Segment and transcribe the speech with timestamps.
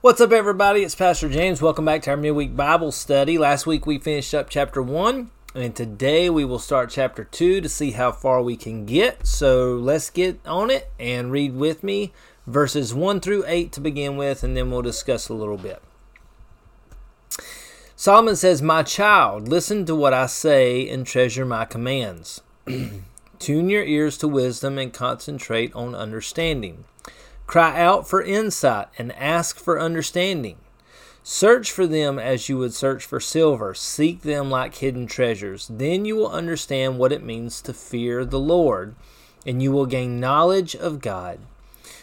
[0.00, 0.84] What's up, everybody?
[0.84, 1.60] It's Pastor James.
[1.60, 3.36] Welcome back to our midweek Bible study.
[3.36, 7.68] Last week we finished up chapter 1, and today we will start chapter 2 to
[7.68, 9.26] see how far we can get.
[9.26, 12.12] So let's get on it and read with me
[12.46, 15.82] verses 1 through 8 to begin with, and then we'll discuss a little bit.
[17.96, 22.40] Solomon says, My child, listen to what I say and treasure my commands.
[23.40, 26.84] Tune your ears to wisdom and concentrate on understanding.
[27.48, 30.58] Cry out for insight and ask for understanding.
[31.22, 33.72] Search for them as you would search for silver.
[33.72, 35.66] Seek them like hidden treasures.
[35.72, 38.94] Then you will understand what it means to fear the Lord,
[39.46, 41.38] and you will gain knowledge of God.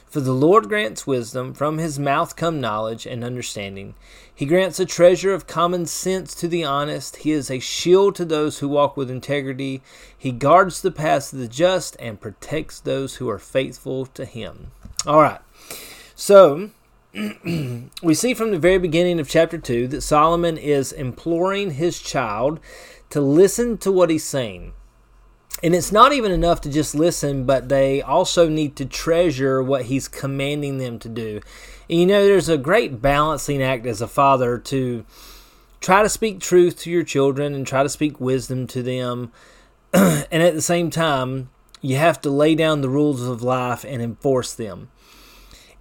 [0.07, 3.93] For the Lord grants wisdom, from his mouth come knowledge and understanding.
[4.33, 7.17] He grants a treasure of common sense to the honest.
[7.17, 9.83] He is a shield to those who walk with integrity.
[10.17, 14.71] He guards the paths of the just and protects those who are faithful to him.
[15.07, 15.39] All right.
[16.15, 16.71] So,
[17.13, 22.59] we see from the very beginning of chapter 2 that Solomon is imploring his child
[23.11, 24.73] to listen to what he's saying.
[25.61, 29.85] And it's not even enough to just listen, but they also need to treasure what
[29.85, 31.39] he's commanding them to do.
[31.87, 35.05] And you know, there's a great balancing act as a father to
[35.81, 39.31] try to speak truth to your children and try to speak wisdom to them.
[39.93, 41.49] and at the same time,
[41.81, 44.89] you have to lay down the rules of life and enforce them.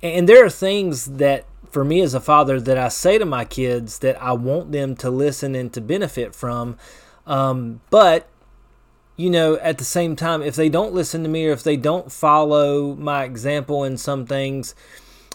[0.03, 3.45] And there are things that, for me as a father, that I say to my
[3.45, 6.77] kids that I want them to listen and to benefit from.
[7.27, 8.29] Um, but,
[9.17, 11.77] you know, at the same time, if they don't listen to me or if they
[11.77, 14.75] don't follow my example in some things,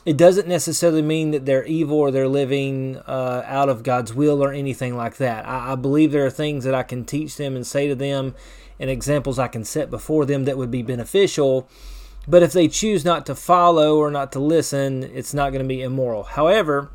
[0.06, 4.44] it doesn't necessarily mean that they're evil or they're living uh, out of God's will
[4.44, 5.48] or anything like that.
[5.48, 8.36] I, I believe there are things that I can teach them and say to them
[8.80, 11.70] and examples I can set before them that would be beneficial
[12.30, 15.68] but if they choose not to follow or not to listen, it's not going to
[15.68, 16.24] be immoral.
[16.24, 16.92] However,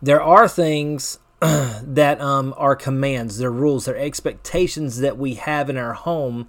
[0.00, 5.76] there are things that um, are commands, they're rules, they're expectations that we have in
[5.76, 6.48] our home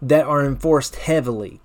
[0.00, 1.60] that are enforced heavily.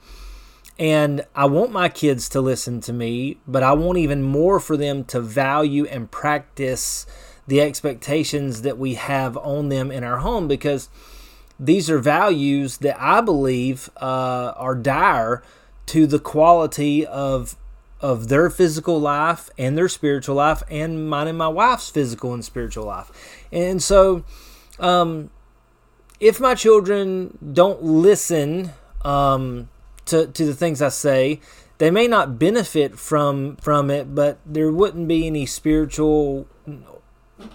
[0.80, 4.75] And I want my kids to listen to me, but I want even more for
[4.75, 7.06] them to value and practice
[7.48, 10.90] the expectations that we have on them in our home because
[11.60, 15.44] these are values that I believe uh, are dire
[15.88, 17.56] to the quality of
[18.02, 22.44] of their physical life and their spiritual life and mine and my wife's physical and
[22.44, 23.10] spiritual life.
[23.52, 24.24] And so
[24.80, 25.32] um,
[26.20, 28.74] if my children don't listen
[29.04, 29.70] um,
[30.06, 31.40] to, to the things I say,
[31.78, 36.48] they may not benefit from from it, but there wouldn't be any spiritual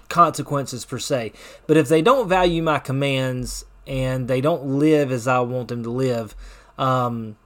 [0.09, 1.33] consequences per se.
[1.67, 5.83] But if they don't value my commands and they don't live as I want them
[5.83, 6.37] to live,
[6.79, 7.37] um,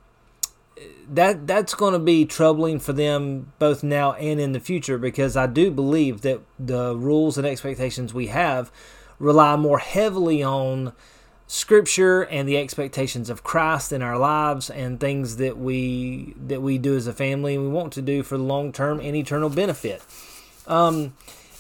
[1.09, 5.39] that that's going to be troubling for them both now and in the future because
[5.39, 8.71] I do believe that the rules and expectations we have
[9.19, 10.93] rely more heavily on
[11.47, 16.77] scripture and the expectations of Christ in our lives and things that we that we
[16.77, 19.49] do as a family and we want to do for the long term and eternal
[19.49, 20.03] benefit.
[20.67, 21.15] Um,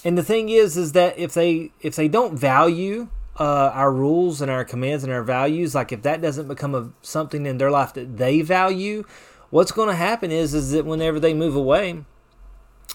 [0.05, 3.09] and the thing is, is that if they if they don't value
[3.39, 6.91] uh, our rules and our commands and our values, like if that doesn't become a,
[7.03, 9.05] something in their life that they value,
[9.51, 12.05] what's going to happen is is that whenever they move away,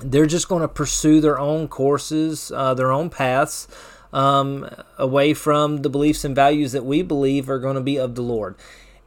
[0.01, 3.67] they're just going to pursue their own courses, uh, their own paths,
[4.13, 8.16] um, away from the beliefs and values that we believe are going to be of
[8.16, 8.56] the Lord.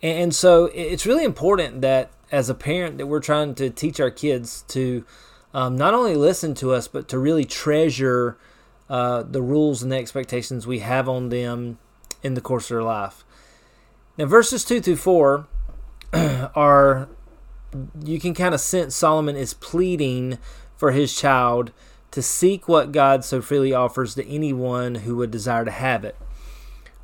[0.02, 4.00] And, and so it's really important that as a parent that we're trying to teach
[4.00, 5.04] our kids to
[5.54, 8.38] um, not only listen to us, but to really treasure
[8.92, 11.78] uh, the rules and the expectations we have on them
[12.22, 13.24] in the course of their life.
[14.18, 15.46] Now, verses 2 through 4
[16.12, 17.08] are,
[18.04, 20.36] you can kind of sense Solomon is pleading
[20.76, 21.72] for his child
[22.10, 26.14] to seek what God so freely offers to anyone who would desire to have it.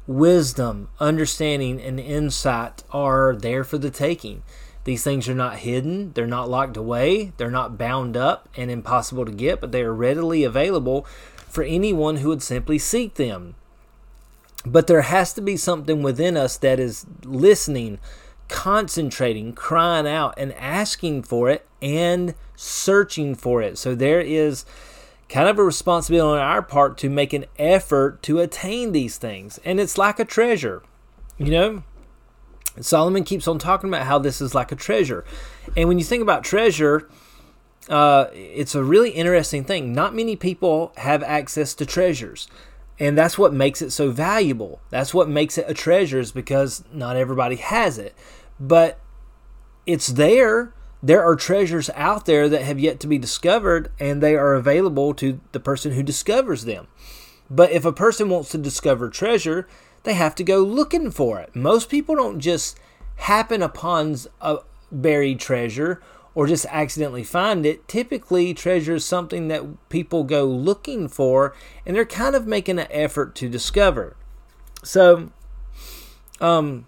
[0.06, 4.42] Wisdom, understanding, and insight are there for the taking.
[4.84, 9.24] These things are not hidden, they're not locked away, they're not bound up and impossible
[9.24, 11.06] to get, but they are readily available
[11.48, 13.54] for anyone who would simply seek them.
[14.64, 17.98] But there has to be something within us that is listening,
[18.48, 23.78] concentrating, crying out, and asking for it and searching for it.
[23.78, 24.64] So there is
[25.28, 29.58] kind of a responsibility on our part to make an effort to attain these things.
[29.64, 30.82] And it's like a treasure,
[31.36, 31.82] you know?
[32.80, 35.24] Solomon keeps on talking about how this is like a treasure.
[35.76, 37.08] And when you think about treasure,
[37.88, 39.92] uh, it's a really interesting thing.
[39.92, 42.48] Not many people have access to treasures.
[43.00, 44.80] And that's what makes it so valuable.
[44.90, 48.14] That's what makes it a treasure is because not everybody has it.
[48.58, 48.98] But
[49.86, 50.74] it's there.
[51.02, 55.14] there are treasures out there that have yet to be discovered and they are available
[55.14, 56.88] to the person who discovers them.
[57.48, 59.68] But if a person wants to discover treasure,
[60.02, 61.54] they have to go looking for it.
[61.54, 62.78] Most people don't just
[63.16, 64.58] happen upon a
[64.90, 66.02] buried treasure
[66.38, 67.88] or just accidentally find it.
[67.88, 71.52] Typically, treasure is something that people go looking for
[71.84, 74.14] and they're kind of making an effort to discover.
[74.84, 75.32] So,
[76.40, 76.86] um,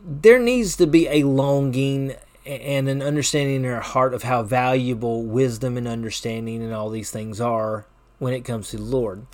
[0.00, 5.22] there needs to be a longing and an understanding in our heart of how valuable
[5.22, 7.86] wisdom and understanding and all these things are
[8.18, 9.28] when it comes to the Lord.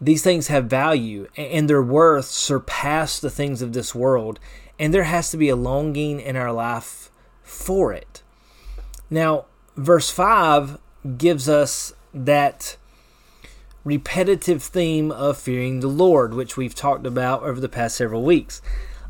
[0.00, 4.38] These things have value and their worth surpass the things of this world,
[4.80, 7.10] and there has to be a longing in our life
[7.42, 8.22] for it.
[9.10, 9.44] Now,
[9.76, 10.78] verse 5
[11.18, 12.78] gives us that
[13.84, 18.62] repetitive theme of fearing the Lord, which we've talked about over the past several weeks.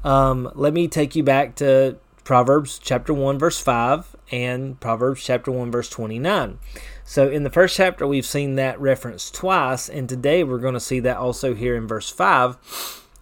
[0.02, 5.52] Um, let me take you back to Proverbs chapter 1, verse 5, and Proverbs chapter
[5.52, 6.58] 1, verse 29.
[7.04, 10.80] So, in the first chapter, we've seen that reference twice, and today we're going to
[10.80, 12.56] see that also here in verse 5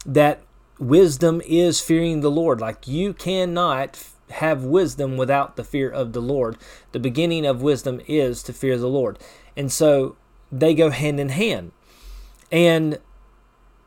[0.06, 0.40] that
[0.78, 2.60] wisdom is fearing the Lord.
[2.60, 6.56] Like you cannot have wisdom without the fear of the Lord.
[6.92, 9.18] The beginning of wisdom is to fear the Lord.
[9.56, 10.16] And so
[10.52, 11.72] they go hand in hand.
[12.50, 12.98] And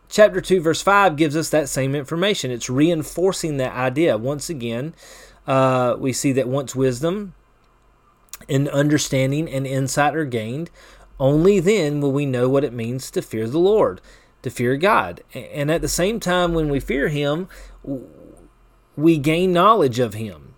[0.09, 2.51] chapter 2, verse 5 gives us that same information.
[2.51, 4.17] It's reinforcing that idea.
[4.17, 4.93] Once again,
[5.47, 7.33] uh, we see that once wisdom
[8.49, 10.69] and understanding and insight are gained,
[11.19, 14.01] only then will we know what it means to fear the Lord,
[14.41, 15.21] to fear God.
[15.33, 17.47] And at the same time, when we fear Him,
[18.95, 20.55] we gain knowledge of Him.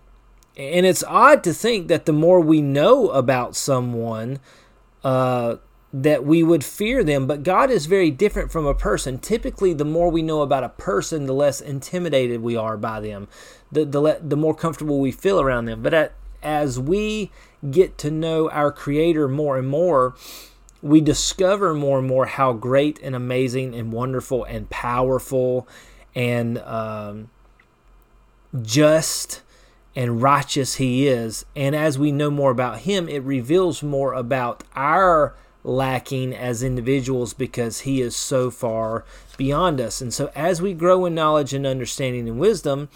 [0.56, 4.38] And it's odd to think that the more we know about someone,
[5.02, 5.56] uh,
[5.92, 9.18] that we would fear them, but God is very different from a person.
[9.18, 13.28] Typically, the more we know about a person, the less intimidated we are by them,
[13.70, 15.82] the the, the more comfortable we feel around them.
[15.82, 17.30] But at, as we
[17.70, 20.16] get to know our Creator more and more,
[20.84, 25.66] we discover more and more how great and amazing and wonderful and powerful
[26.14, 27.30] and um,
[28.60, 29.40] just
[29.96, 31.46] and righteous He is.
[31.56, 37.32] And as we know more about Him, it reveals more about our lacking as individuals
[37.32, 39.06] because He is so far
[39.38, 40.02] beyond us.
[40.02, 42.90] And so, as we grow in knowledge and understanding and wisdom,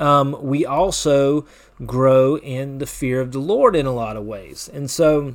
[0.00, 1.44] um, we also
[1.84, 4.70] grow in the fear of the Lord in a lot of ways.
[4.72, 5.34] And so,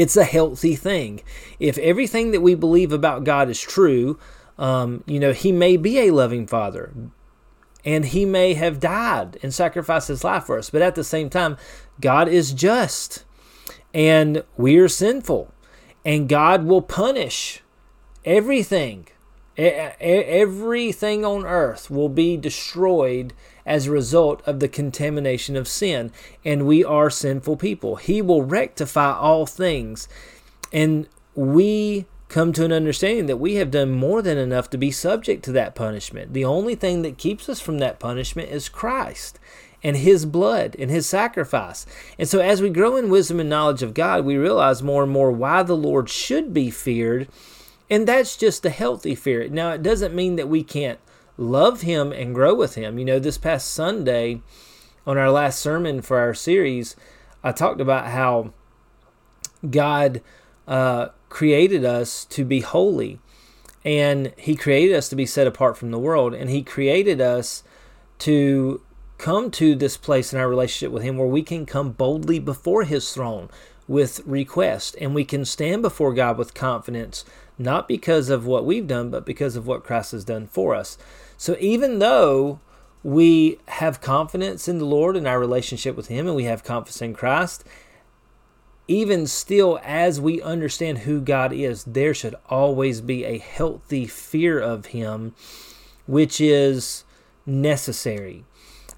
[0.00, 1.20] it's a healthy thing.
[1.58, 4.18] If everything that we believe about God is true,
[4.58, 6.92] um, you know, He may be a loving Father,
[7.84, 11.28] and He may have died and sacrificed His life for us, but at the same
[11.28, 11.56] time,
[12.00, 13.24] God is just
[13.92, 15.52] and we are sinful
[16.04, 17.62] and God will punish
[18.24, 19.08] everything
[19.56, 23.32] everything on earth will be destroyed
[23.66, 26.10] as a result of the contamination of sin
[26.44, 30.08] and we are sinful people he will rectify all things
[30.72, 34.90] and we come to an understanding that we have done more than enough to be
[34.90, 39.38] subject to that punishment the only thing that keeps us from that punishment is Christ
[39.82, 41.86] and his blood and his sacrifice.
[42.18, 45.12] And so, as we grow in wisdom and knowledge of God, we realize more and
[45.12, 47.28] more why the Lord should be feared.
[47.90, 49.48] And that's just a healthy fear.
[49.48, 51.00] Now, it doesn't mean that we can't
[51.36, 52.98] love him and grow with him.
[52.98, 54.42] You know, this past Sunday,
[55.06, 56.94] on our last sermon for our series,
[57.42, 58.52] I talked about how
[59.68, 60.22] God
[60.68, 63.18] uh, created us to be holy.
[63.84, 66.32] And he created us to be set apart from the world.
[66.32, 67.64] And he created us
[68.20, 68.82] to
[69.20, 72.84] come to this place in our relationship with Him where we can come boldly before
[72.84, 73.48] His throne
[73.86, 77.24] with request and we can stand before God with confidence,
[77.60, 80.96] not because of what we've done, but because of what Christ has done for us.
[81.36, 82.58] So even though
[83.02, 87.02] we have confidence in the Lord and our relationship with Him and we have confidence
[87.02, 87.64] in Christ,
[88.88, 94.58] even still, as we understand who God is, there should always be a healthy fear
[94.58, 95.34] of Him,
[96.06, 97.04] which is
[97.44, 98.44] necessary.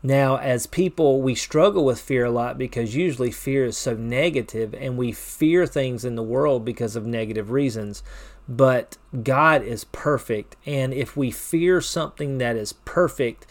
[0.04, 4.74] Now, as people, we struggle with fear a lot because usually fear is so negative
[4.74, 8.02] and we fear things in the world because of negative reasons.
[8.48, 10.56] But God is perfect.
[10.66, 13.46] And if we fear something that is perfect,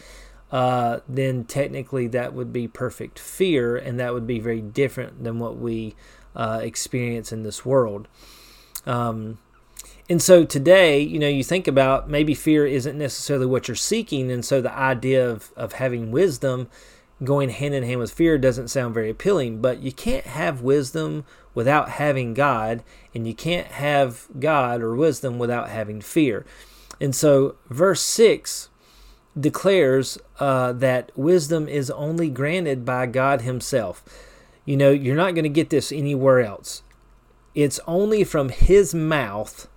[0.50, 5.38] uh, then technically that would be perfect fear, and that would be very different than
[5.38, 5.94] what we
[6.36, 8.06] uh, experience in this world.
[8.86, 9.38] Um,
[10.10, 14.30] and so today, you know, you think about maybe fear isn't necessarily what you're seeking.
[14.30, 16.68] And so the idea of, of having wisdom
[17.24, 19.60] going hand in hand with fear doesn't sound very appealing.
[19.60, 21.24] But you can't have wisdom
[21.54, 22.82] without having God,
[23.14, 26.44] and you can't have God or wisdom without having fear.
[27.00, 28.68] And so, verse 6
[29.38, 34.04] declares uh, that wisdom is only granted by God Himself.
[34.64, 36.82] You know, you're not going to get this anywhere else.
[37.54, 39.68] It's only from His mouth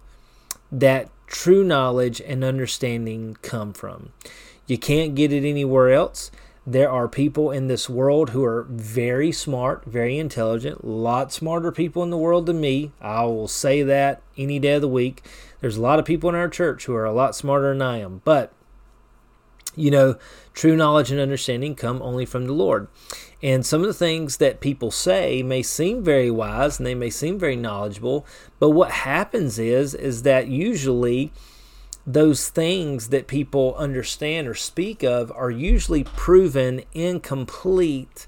[0.71, 4.11] that true knowledge and understanding come from.
[4.67, 6.31] You can't get it anywhere else.
[6.67, 11.71] There are people in this world who are very smart, very intelligent, a lot smarter
[11.71, 12.91] people in the world than me.
[12.99, 15.23] I will say that any day of the week.
[15.61, 17.99] There's a lot of people in our church who are a lot smarter than I
[17.99, 18.21] am.
[18.25, 18.51] But,
[19.75, 20.15] you know,
[20.55, 22.87] true knowledge and understanding come only from the Lord.
[23.43, 27.11] And some of the things that people say may seem very wise and they may
[27.11, 28.25] seem very knowledgeable,
[28.57, 31.31] but what happens is is that usually
[32.05, 38.27] those things that people understand or speak of are usually proven incomplete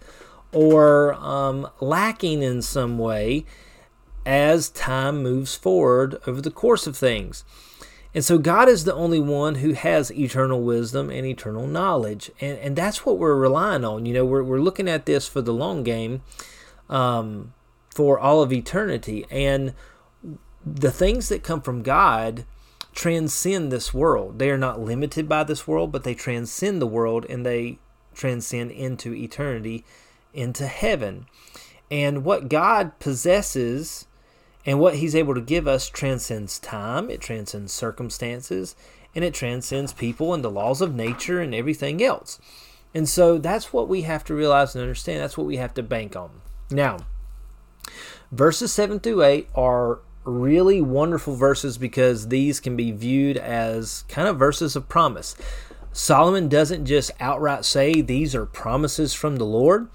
[0.52, 3.46] or um, lacking in some way
[4.26, 7.46] as time moves forward over the course of things.
[8.14, 12.32] And so God is the only one who has eternal wisdom and eternal knowledge.
[12.42, 14.06] And, and that's what we're relying on.
[14.06, 16.24] You know, we're, we're looking at this for the long game
[16.90, 17.54] um,
[17.94, 19.26] for all of eternity.
[19.30, 19.76] And
[20.66, 22.46] the things that come from God
[22.98, 24.40] transcend this world.
[24.40, 27.78] They are not limited by this world, but they transcend the world and they
[28.16, 29.86] transcend into eternity,
[30.34, 31.28] into heaven.
[31.92, 34.08] And what God possesses
[34.66, 38.76] and what He's able to give us transcends time, it transcends circumstances,
[39.14, 42.40] and it transcends people and the laws of nature and everything else.
[42.96, 45.22] And so that's what we have to realize and understand.
[45.22, 46.42] That's what we have to bank on.
[46.72, 46.98] Now,
[48.32, 54.28] verses 7 through 8 are really wonderful verses because these can be viewed as kind
[54.28, 55.36] of verses of promise.
[55.94, 59.88] Solomon doesn't just outright say these are promises from the Lord,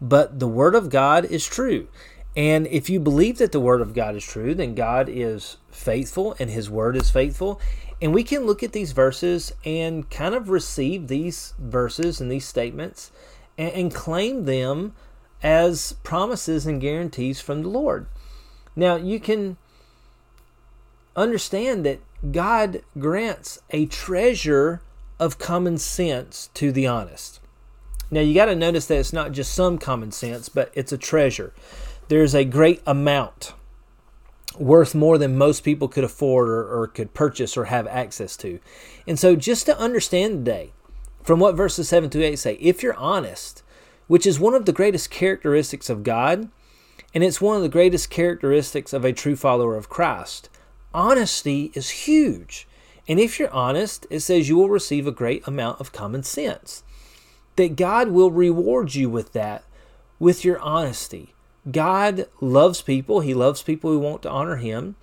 [0.00, 1.88] but the Word of God is true.
[2.36, 6.36] And if you believe that the Word of God is true, then God is faithful
[6.38, 7.60] and His Word is faithful.
[8.00, 12.46] And we can look at these verses and kind of receive these verses and these
[12.46, 13.10] statements
[13.58, 14.94] and, and claim them
[15.42, 18.06] as promises and guarantees from the Lord.
[18.76, 19.56] Now, you can
[21.20, 22.00] understand that
[22.32, 24.82] God grants a treasure
[25.18, 27.40] of common sense to the honest.
[28.10, 30.98] Now, you got to notice that it's not just some common sense, but it's a
[30.98, 31.52] treasure.
[32.08, 33.52] There's a great amount
[34.58, 38.58] worth more than most people could afford or, or could purchase or have access to.
[39.06, 40.72] And so, just to understand today,
[41.22, 43.62] from what verses 7 to 8 say, if you're honest,
[44.08, 46.48] which is one of the greatest characteristics of God,
[47.14, 50.48] and it's one of the greatest characteristics of a true follower of Christ,
[50.94, 52.66] honesty is huge.
[53.08, 56.82] And if you're honest, it says you will receive a great amount of common sense.
[57.56, 59.64] That God will reward you with that,
[60.18, 61.34] with your honesty.
[61.70, 64.96] God loves people, He loves people who want to honor Him.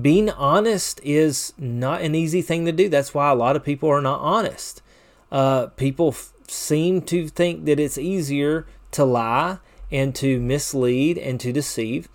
[0.00, 2.88] Being honest is not an easy thing to do.
[2.88, 4.82] That's why a lot of people are not honest.
[5.30, 9.58] Uh, people f- seem to think that it's easier to lie
[9.90, 12.08] and to mislead and to deceive.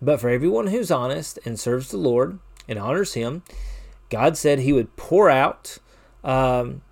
[0.00, 2.38] But for everyone who's honest and serves the Lord
[2.68, 3.42] and honors Him,
[4.10, 5.78] God said He would pour out
[6.24, 6.82] um,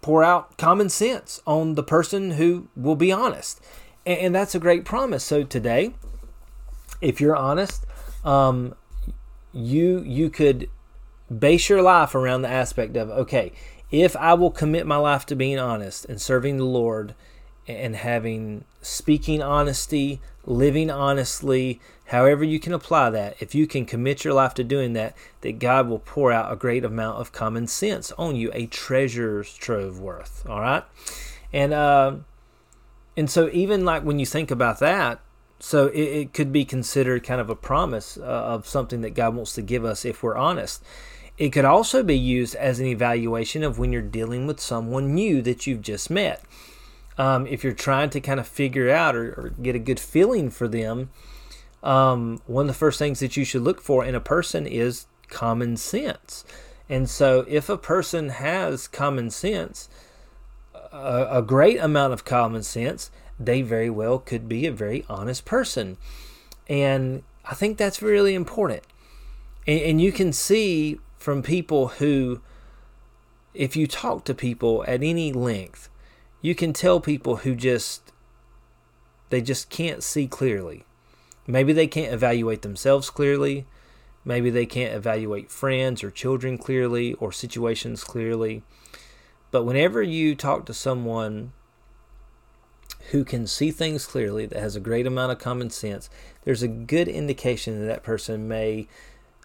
[0.00, 3.60] pour out common sense on the person who will be honest,
[4.04, 5.24] and, and that's a great promise.
[5.24, 5.94] So today,
[7.00, 7.84] if you're honest,
[8.24, 8.74] um,
[9.52, 10.68] you you could
[11.36, 13.52] base your life around the aspect of okay,
[13.90, 17.14] if I will commit my life to being honest and serving the Lord
[17.68, 24.24] and having speaking honesty, living honestly, however you can apply that, if you can commit
[24.24, 27.66] your life to doing that, that God will pour out a great amount of common
[27.66, 30.44] sense on you, a treasure's trove worth.
[30.48, 30.84] All right,
[31.52, 32.16] and uh,
[33.16, 35.20] and so even like when you think about that,
[35.58, 39.34] so it, it could be considered kind of a promise uh, of something that God
[39.34, 40.82] wants to give us if we're honest.
[41.38, 45.42] It could also be used as an evaluation of when you're dealing with someone new
[45.42, 46.42] that you've just met
[47.18, 50.50] um, if you're trying to kind of figure out or, or get a good feeling
[50.50, 51.10] for them,
[51.82, 55.06] um, one of the first things that you should look for in a person is
[55.28, 56.44] common sense.
[56.88, 59.88] And so, if a person has common sense,
[60.92, 65.44] a, a great amount of common sense, they very well could be a very honest
[65.44, 65.96] person.
[66.68, 68.82] And I think that's really important.
[69.66, 72.40] And, and you can see from people who,
[73.52, 75.88] if you talk to people at any length,
[76.46, 78.12] you can tell people who just
[79.30, 80.84] they just can't see clearly.
[81.44, 83.66] Maybe they can't evaluate themselves clearly.
[84.24, 88.62] Maybe they can't evaluate friends or children clearly or situations clearly.
[89.50, 91.50] But whenever you talk to someone
[93.10, 96.08] who can see things clearly, that has a great amount of common sense,
[96.44, 98.86] there's a good indication that that person may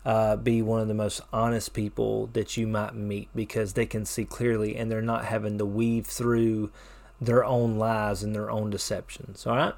[0.05, 4.05] uh, be one of the most honest people that you might meet because they can
[4.05, 6.71] see clearly and they're not having to weave through
[7.19, 9.45] their own lies and their own deceptions.
[9.45, 9.73] All right.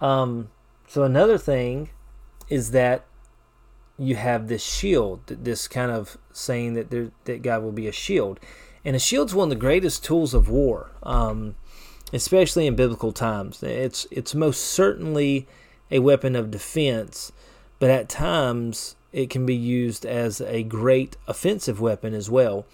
[0.00, 0.50] Um,
[0.86, 1.88] so another thing
[2.48, 3.04] is that
[3.98, 7.92] you have this shield, this kind of saying that there, that God will be a
[7.92, 8.38] shield,
[8.84, 11.56] and a shield's one of the greatest tools of war, um,
[12.12, 13.62] especially in biblical times.
[13.62, 15.48] It's it's most certainly
[15.90, 17.32] a weapon of defense,
[17.80, 22.66] but at times it can be used as a great offensive weapon as well.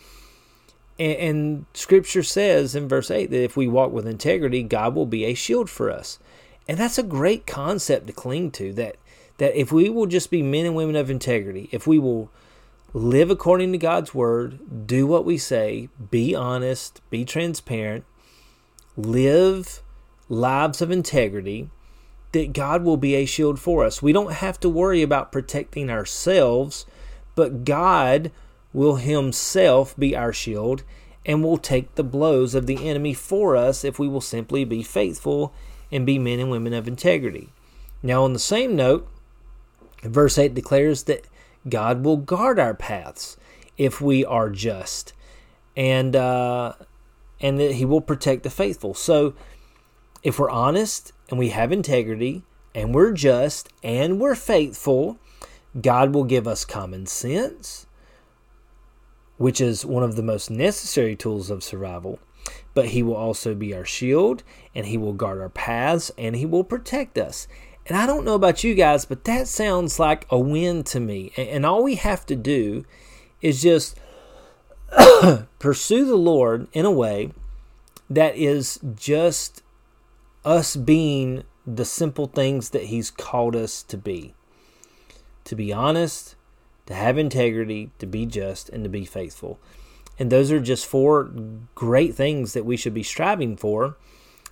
[0.99, 5.07] And, and, Scripture says in verse 8 that if we walk with integrity, God will
[5.07, 6.19] be a shield for us.
[6.69, 8.97] And that's a great concept to cling to that,
[9.39, 12.31] that if we will just be men and women of integrity, if we will
[12.93, 18.05] live according to God's word, do what we say, be honest, be transparent,
[18.97, 19.83] live
[20.29, 21.71] lives of integrity,
[22.35, 24.03] that God will be a shield for us.
[24.03, 26.85] We don't have to worry about protecting ourselves,
[27.35, 28.31] but God
[28.73, 30.83] will Himself be our shield
[31.25, 34.83] and will take the blows of the enemy for us if we will simply be
[34.83, 35.55] faithful
[35.91, 37.51] and be men and women of integrity.
[38.03, 39.09] Now, on the same note,
[40.03, 41.27] verse 8 declares that
[41.69, 43.37] God will guard our paths
[43.79, 45.13] if we are just,
[45.77, 46.75] and uh,
[47.41, 48.93] and that He will protect the faithful.
[48.93, 49.35] So,
[50.23, 52.43] if we're honest and we have integrity
[52.75, 55.19] and we're just and we're faithful,
[55.81, 57.87] God will give us common sense,
[59.37, 62.19] which is one of the most necessary tools of survival.
[62.75, 64.43] But He will also be our shield
[64.75, 67.49] and He will guard our paths and He will protect us.
[67.87, 71.33] And I don't know about you guys, but that sounds like a win to me.
[71.37, 72.85] And all we have to do
[73.43, 73.99] is just
[75.59, 77.33] pursue the Lord in a way
[78.09, 79.63] that is just
[80.45, 84.35] us being the simple things that He's called us to be
[85.45, 86.35] to be honest,
[86.87, 89.59] to have integrity, to be just, and to be faithful.
[90.19, 91.31] And those are just four
[91.75, 93.97] great things that we should be striving for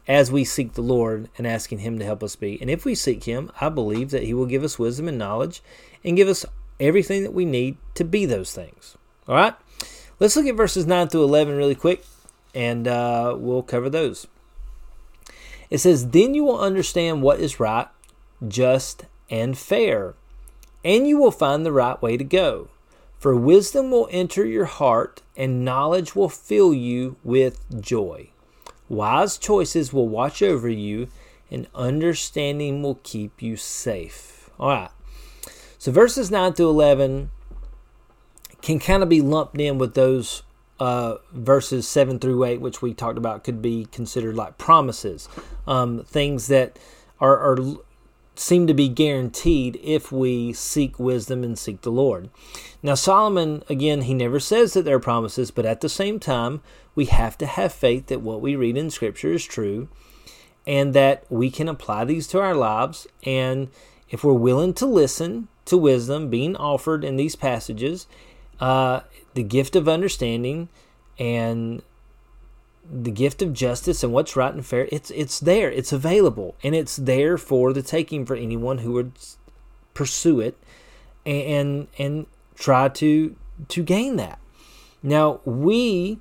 [0.09, 2.61] as we seek the Lord and asking Him to help us be.
[2.61, 5.63] And if we seek Him, I believe that He will give us wisdom and knowledge
[6.05, 6.45] and give us
[6.81, 8.97] everything that we need to be those things.
[9.29, 9.55] All right?
[10.19, 12.05] Let's look at verses 9 through 11 really quick,
[12.55, 14.27] and uh, we'll cover those.
[15.73, 17.89] It says, Then you will understand what is right,
[18.47, 20.15] just, and fair,
[20.85, 22.69] and you will find the right way to go.
[23.19, 28.29] For wisdom will enter your heart, and knowledge will fill you with joy.
[28.91, 31.09] Wise choices will watch over you,
[31.51, 34.51] and understanding will keep you safe.
[34.61, 34.91] All right.
[35.79, 37.31] So verses 9 through 11
[38.61, 40.43] can kind of be lumped in with those
[40.79, 45.29] uh, verses 7 through 8, which we talked about, could be considered like promises,
[45.67, 46.79] um, things that
[47.21, 47.59] are, are
[48.35, 52.31] seem to be guaranteed if we seek wisdom and seek the Lord.
[52.83, 56.63] Now, Solomon, again, he never says that they're promises, but at the same time,
[56.95, 59.89] we have to have faith that what we read in Scripture is true
[60.67, 63.07] and that we can apply these to our lives.
[63.25, 63.69] And
[64.11, 68.07] if we're willing to listen to wisdom being offered in these passages,
[68.61, 69.01] uh,
[69.35, 70.69] the gift of understanding
[71.19, 71.83] and
[72.91, 76.75] the gift of justice and what's right and fair it's it's there it's available and
[76.75, 79.13] it's there for the taking for anyone who would
[79.95, 80.59] pursue it
[81.25, 83.37] and and try to
[83.69, 84.39] to gain that.
[85.03, 86.19] Now we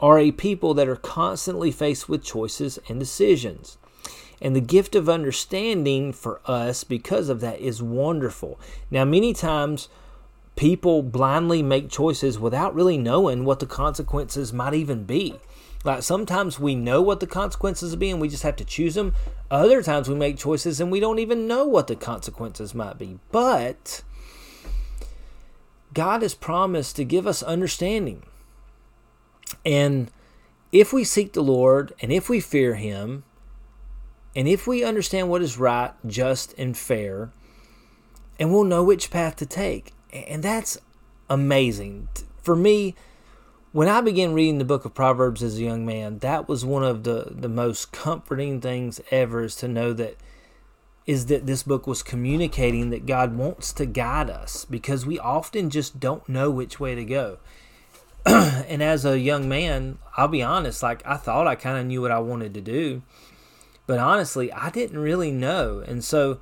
[0.00, 3.78] are a people that are constantly faced with choices and decisions.
[4.40, 8.58] And the gift of understanding for us because of that is wonderful.
[8.90, 9.88] Now many times
[10.56, 15.34] people blindly make choices without really knowing what the consequences might even be.
[15.84, 18.94] Like sometimes we know what the consequences will be and we just have to choose
[18.94, 19.14] them.
[19.50, 23.18] Other times we make choices and we don't even know what the consequences might be.
[23.30, 24.02] But
[25.92, 28.22] God has promised to give us understanding.
[29.64, 30.10] And
[30.72, 33.24] if we seek the Lord and if we fear Him,
[34.36, 37.30] and if we understand what is right, just, and fair,
[38.38, 39.92] and we'll know which path to take.
[40.14, 40.78] And that's
[41.28, 42.08] amazing.
[42.42, 42.94] For me,
[43.72, 46.84] when I began reading the book of Proverbs as a young man, that was one
[46.84, 50.16] of the, the most comforting things ever is to know that
[51.06, 55.68] is that this book was communicating that God wants to guide us because we often
[55.68, 57.38] just don't know which way to go.
[58.24, 62.00] and as a young man, I'll be honest, like I thought I kind of knew
[62.00, 63.02] what I wanted to do,
[63.86, 65.84] but honestly, I didn't really know.
[65.86, 66.38] And so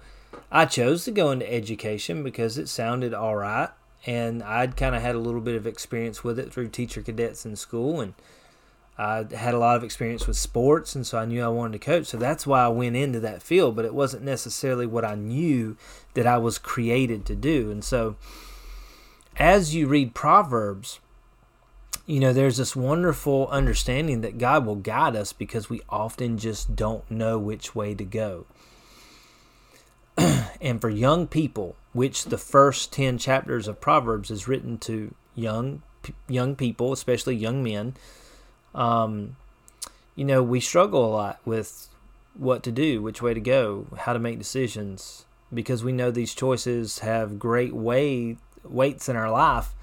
[0.55, 3.71] I chose to go into education because it sounded all right,
[4.05, 7.47] and I'd kind of had a little bit of experience with it through teacher cadets
[7.47, 8.13] in school, and
[8.99, 11.87] I had a lot of experience with sports, and so I knew I wanted to
[11.87, 12.07] coach.
[12.07, 15.79] So that's why I went into that field, but it wasn't necessarily what I knew
[16.13, 17.71] that I was created to do.
[17.71, 18.17] And so
[19.39, 21.01] as you read Proverbs,
[22.05, 26.77] you know, there's this wonderful understanding that God will guide us because we often just
[26.77, 28.45] don't know which way to go.
[30.61, 35.83] and for young people, which the first 10 chapters of Proverbs is written to young
[36.29, 37.95] young people, especially young men,
[38.75, 39.37] um,
[40.17, 41.89] you know, we struggle a lot with
[42.35, 46.35] what to do, which way to go, how to make decisions, because we know these
[46.35, 49.75] choices have great weight weights in our life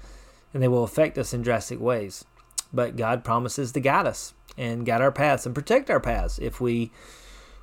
[0.52, 2.24] and they will affect us in drastic ways.
[2.72, 6.60] But God promises to guide us and guide our paths and protect our paths if
[6.60, 6.90] we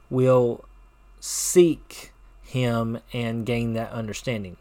[0.10, 0.65] will
[1.19, 2.12] seek
[2.47, 4.57] Him and gain that understanding.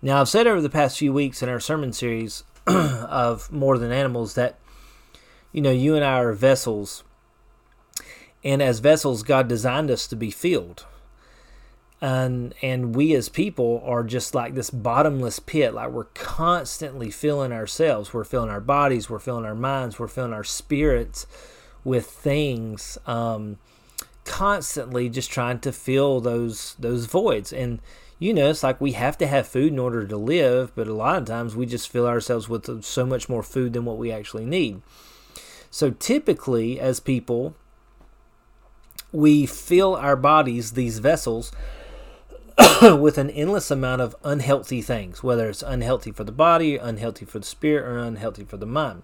[0.00, 3.92] Now, I've said over the past few weeks in our sermon series of More Than
[3.92, 4.58] Animals that,
[5.52, 7.04] you know, you and I are vessels.
[8.42, 10.84] And as vessels, God designed us to be filled
[12.02, 17.52] and and we as people are just like this bottomless pit like we're constantly filling
[17.52, 21.26] ourselves we're filling our bodies we're filling our minds we're filling our spirits
[21.84, 23.56] with things um,
[24.24, 27.80] constantly just trying to fill those those voids and
[28.18, 30.94] you know it's like we have to have food in order to live but a
[30.94, 34.12] lot of times we just fill ourselves with so much more food than what we
[34.12, 34.80] actually need
[35.70, 37.54] so typically as people
[39.10, 41.52] we fill our bodies these vessels
[42.82, 47.38] with an endless amount of unhealthy things, whether it's unhealthy for the body, unhealthy for
[47.38, 49.02] the spirit, or unhealthy for the mind.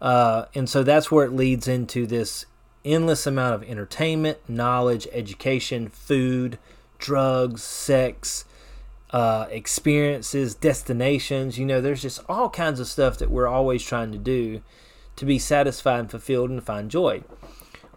[0.00, 2.44] Uh, and so that's where it leads into this
[2.84, 6.58] endless amount of entertainment, knowledge, education, food,
[6.98, 8.44] drugs, sex,
[9.10, 11.58] uh, experiences, destinations.
[11.58, 14.62] You know, there's just all kinds of stuff that we're always trying to do
[15.16, 17.22] to be satisfied and fulfilled and find joy.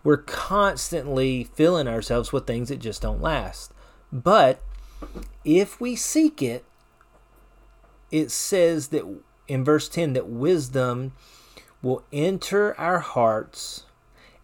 [0.03, 3.71] We're constantly filling ourselves with things that just don't last.
[4.11, 4.61] But
[5.43, 6.65] if we seek it,
[8.11, 9.03] it says that
[9.47, 11.13] in verse 10 that wisdom
[11.81, 13.84] will enter our hearts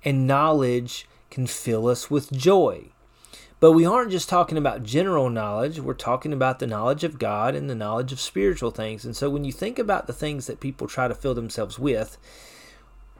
[0.03, 2.85] and knowledge can fill us with joy.
[3.59, 7.53] But we aren't just talking about general knowledge, we're talking about the knowledge of God
[7.53, 9.05] and the knowledge of spiritual things.
[9.05, 12.17] And so when you think about the things that people try to fill themselves with,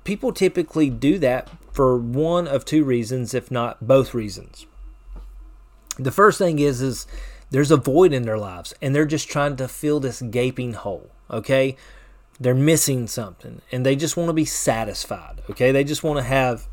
[0.04, 4.66] people typically do that for one of two reasons, if not both reasons
[5.98, 7.08] the first thing is is
[7.50, 11.10] there's a void in their lives and they're just trying to fill this gaping hole
[11.30, 11.76] okay
[12.40, 16.24] they're missing something and they just want to be satisfied okay they just want to
[16.24, 16.68] have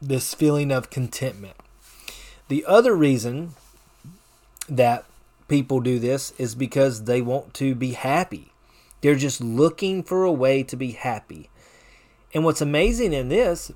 [0.00, 1.56] this feeling of contentment
[2.48, 3.54] the other reason
[4.68, 5.04] that
[5.48, 8.52] people do this is because they want to be happy
[9.00, 11.48] they're just looking for a way to be happy
[12.34, 13.70] and what's amazing in this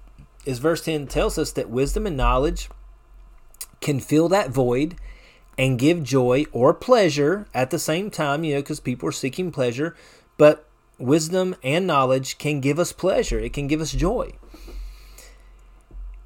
[0.44, 2.68] is verse 10 tells us that wisdom and knowledge
[3.80, 4.96] can fill that void
[5.61, 9.50] and give joy or pleasure at the same time, you know, because people are seeking
[9.52, 9.94] pleasure.
[10.38, 10.66] But
[10.98, 14.33] wisdom and knowledge can give us pleasure, it can give us joy.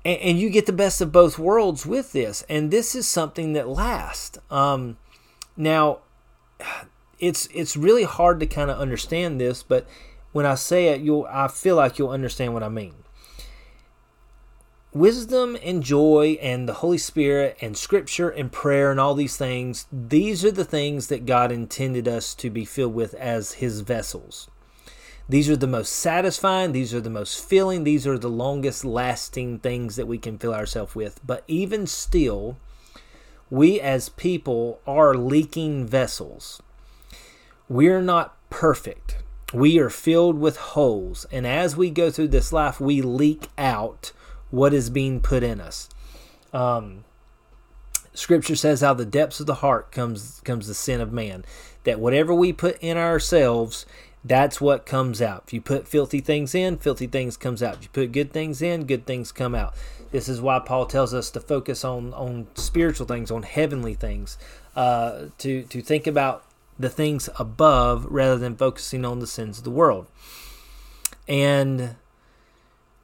[0.05, 2.45] And, and you get the best of both worlds with this.
[2.49, 4.39] And this is something that lasts.
[4.51, 4.99] Um,
[5.57, 6.01] now,
[7.19, 9.87] it's it's really hard to kind of understand this, but
[10.33, 12.95] when I say it, you'll I feel like you'll understand what I mean
[14.95, 19.87] wisdom and joy and the Holy Spirit and scripture and prayer and all these things,
[19.93, 24.49] these are the things that God intended us to be filled with as his vessels.
[25.29, 29.61] These are the most satisfying, these are the most filling, these are the longest lasting
[29.61, 31.19] things that we can fill ourselves with.
[31.25, 32.59] But even still,
[33.51, 36.63] we as people are leaking vessels.
[37.69, 39.17] We're not perfect.
[39.53, 41.27] We are filled with holes.
[41.33, 44.13] And as we go through this life, we leak out
[44.51, 45.89] what is being put in us.
[46.53, 47.05] Um,
[48.13, 51.45] scripture says how the depths of the heart comes comes the sin of man.
[51.85, 53.87] That whatever we put in ourselves,
[54.25, 55.45] that's what comes out.
[55.47, 57.77] If you put filthy things in, filthy things comes out.
[57.77, 59.75] If you put good things in, good things come out.
[60.11, 64.39] This is why Paul tells us to focus on on spiritual things, on heavenly things,
[64.75, 66.45] uh, to to think about
[66.79, 70.07] the things above rather than focusing on the sins of the world.
[71.29, 71.97] And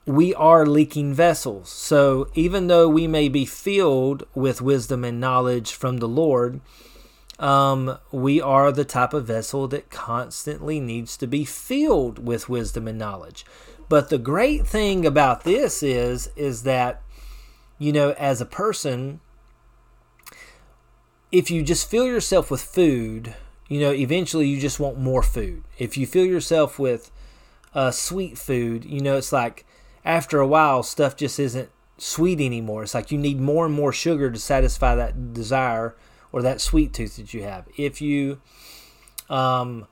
[0.06, 1.70] we are leaking vessels.
[1.70, 6.60] So even though we may be filled with wisdom and knowledge from the Lord,
[7.40, 12.86] um, we are the type of vessel that constantly needs to be filled with wisdom
[12.86, 13.44] and knowledge.
[13.88, 17.02] But the great thing about this is is that
[17.78, 19.20] you know as a person
[21.32, 23.34] if you just fill yourself with food,
[23.68, 25.62] you know, eventually you just want more food.
[25.78, 27.10] If you fill yourself with
[27.72, 29.64] uh, sweet food, you know, it's like
[30.04, 32.82] after a while, stuff just isn't sweet anymore.
[32.82, 35.94] It's like you need more and more sugar to satisfy that desire
[36.32, 37.66] or that sweet tooth that you have.
[37.76, 38.40] If you
[39.28, 39.86] Um,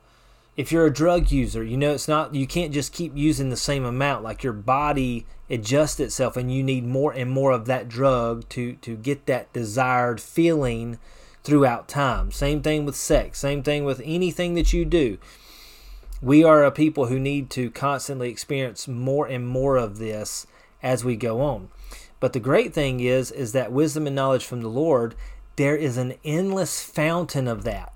[0.57, 3.57] if you're a drug user, you know it's not you can't just keep using the
[3.57, 4.25] same amount.
[4.25, 8.75] Like your body adjusts itself, and you need more and more of that drug to
[8.83, 10.99] to get that desired feeling
[11.45, 12.33] throughout time.
[12.33, 13.39] Same thing with sex.
[13.39, 15.19] Same thing with anything that you do.
[16.21, 20.49] We are a people who need to constantly experience more and more of this
[20.83, 21.69] as we go on.
[22.19, 25.15] But the great thing is is that wisdom and knowledge from the Lord,
[25.59, 27.93] there is an endless fountain of that.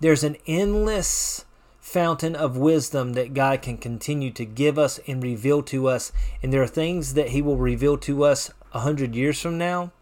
[0.00, 1.44] There's an endless
[1.80, 6.10] fountain of wisdom that God can continue to give us and reveal to us.
[6.42, 9.92] And there are things that He will reveal to us a hundred years from now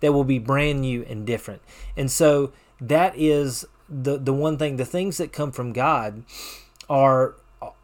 [0.00, 1.62] that will be brand new and different.
[1.96, 4.76] And so that is the the one thing.
[4.76, 6.24] The things that come from God
[6.90, 7.36] are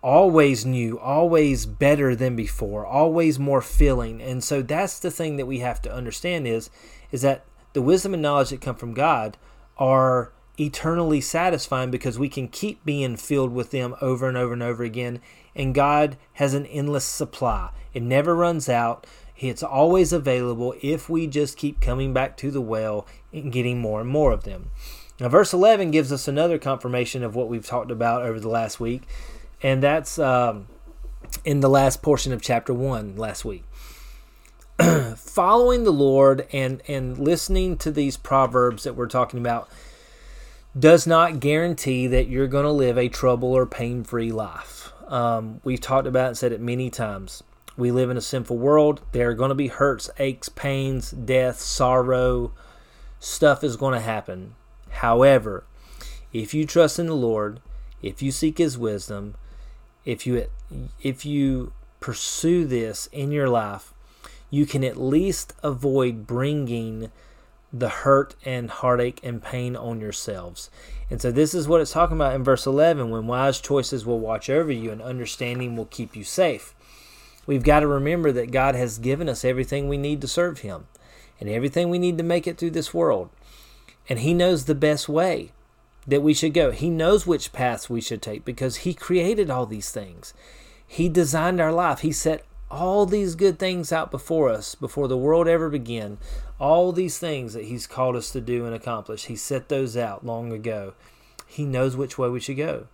[0.02, 4.20] always new, always better than before, always more filling.
[4.20, 6.68] And so that's the thing that we have to understand is
[7.10, 7.44] is that
[7.76, 9.36] the wisdom and knowledge that come from God
[9.76, 14.62] are eternally satisfying because we can keep being filled with them over and over and
[14.62, 15.20] over again.
[15.54, 19.06] And God has an endless supply, it never runs out.
[19.38, 24.00] It's always available if we just keep coming back to the well and getting more
[24.00, 24.70] and more of them.
[25.20, 28.80] Now, verse 11 gives us another confirmation of what we've talked about over the last
[28.80, 29.02] week,
[29.62, 30.68] and that's um,
[31.44, 33.64] in the last portion of chapter 1 last week.
[35.16, 39.68] Following the Lord and, and listening to these proverbs that we're talking about
[40.78, 44.92] does not guarantee that you're going to live a trouble or pain free life.
[45.08, 47.42] Um, we've talked about and said it many times.
[47.76, 49.00] We live in a sinful world.
[49.12, 52.52] There are going to be hurts, aches, pains, death, sorrow.
[53.18, 54.54] Stuff is going to happen.
[54.90, 55.64] However,
[56.32, 57.60] if you trust in the Lord,
[58.02, 59.36] if you seek His wisdom,
[60.04, 60.46] if you
[61.02, 63.92] if you pursue this in your life,
[64.50, 67.10] you can at least avoid bringing
[67.72, 70.70] the hurt and heartache and pain on yourselves.
[71.10, 74.18] And so this is what it's talking about in verse 11 when wise choices will
[74.18, 76.74] watch over you and understanding will keep you safe.
[77.46, 80.86] We've got to remember that God has given us everything we need to serve Him
[81.38, 83.30] and everything we need to make it through this world.
[84.08, 85.52] And He knows the best way
[86.06, 86.70] that we should go.
[86.70, 90.34] He knows which paths we should take because He created all these things.
[90.86, 92.00] He designed our life.
[92.00, 96.18] He set all these good things out before us before the world ever began.
[96.58, 100.26] All these things that He's called us to do and accomplish, He set those out
[100.26, 100.94] long ago.
[101.46, 102.86] He knows which way we should go.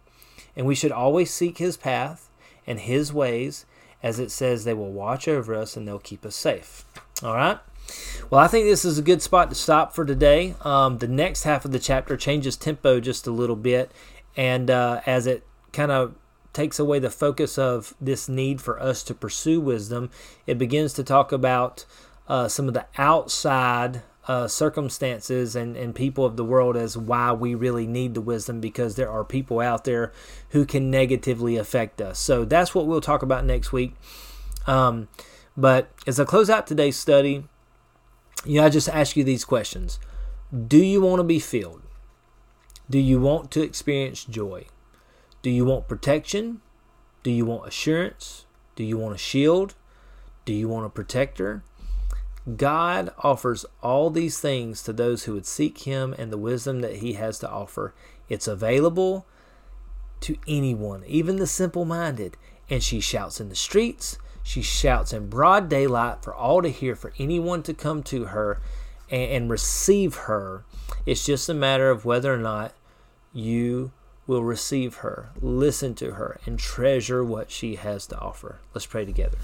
[0.55, 2.29] And we should always seek His path
[2.67, 3.65] and His ways,
[4.03, 6.85] as it says they will watch over us and they'll keep us safe.
[7.23, 7.59] All right?
[8.31, 10.55] Well, I think this is a good spot to stop for today.
[10.63, 13.91] Um, the next half of the chapter changes tempo just a little bit,
[14.37, 16.15] and uh, as it kind of
[16.53, 20.11] takes away the focus of this need for us to pursue wisdom.
[20.47, 21.85] It begins to talk about
[22.29, 27.33] uh, some of the outside uh, circumstances and, and people of the world as why
[27.33, 30.13] we really need the wisdom because there are people out there
[30.51, 32.19] who can negatively affect us.
[32.19, 33.95] So that's what we'll talk about next week.
[34.67, 35.09] Um,
[35.57, 37.45] but as I close out today's study,
[38.45, 39.99] you know, I just ask you these questions
[40.67, 41.83] Do you want to be filled?
[42.89, 44.67] Do you want to experience joy?
[45.43, 46.61] Do you want protection?
[47.25, 48.47] Do you want assurance?
[48.77, 49.75] Do you want a shield?
[50.45, 51.65] Do you want a protector?
[52.57, 56.97] God offers all these things to those who would seek Him and the wisdom that
[56.97, 57.93] He has to offer.
[58.29, 59.27] It's available
[60.21, 62.37] to anyone, even the simple minded.
[62.71, 66.97] And she shouts in the streets, she shouts in broad daylight for all to hear,
[66.97, 68.61] for anyone to come to her
[69.11, 70.65] and, and receive her.
[71.05, 72.75] It's just a matter of whether or not
[73.33, 73.93] you
[74.27, 78.61] will receive her, listen to her, and treasure what she has to offer.
[78.75, 79.39] Let's pray together.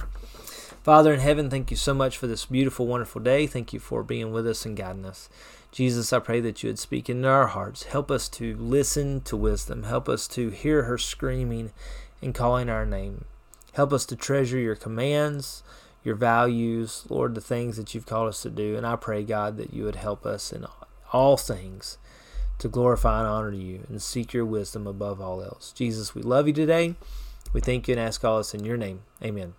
[0.82, 3.46] Father in heaven, thank you so much for this beautiful, wonderful day.
[3.46, 5.28] Thank you for being with us and guiding us.
[5.70, 7.84] Jesus, I pray that you would speak into our hearts.
[7.84, 9.82] Help us to listen to wisdom.
[9.82, 11.72] Help us to hear her screaming
[12.22, 13.26] and calling our name.
[13.72, 15.62] Help us to treasure your commands,
[16.02, 18.76] your values, Lord, the things that you've called us to do.
[18.76, 20.64] And I pray, God, that you would help us in
[21.12, 21.98] all things
[22.58, 25.72] to glorify and honor you and seek your wisdom above all else.
[25.72, 26.94] Jesus, we love you today.
[27.52, 29.02] We thank you and ask all this in your name.
[29.22, 29.54] Amen.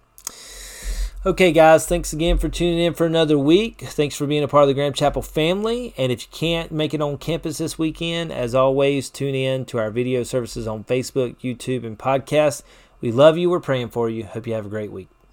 [1.25, 3.81] Okay, guys, thanks again for tuning in for another week.
[3.81, 5.93] Thanks for being a part of the Graham Chapel family.
[5.97, 9.79] And if you can't make it on campus this weekend, as always, tune in to
[9.79, 12.63] our video services on Facebook, YouTube, and podcast.
[13.01, 13.49] We love you.
[13.49, 14.23] We're praying for you.
[14.23, 15.09] Hope you have a great week.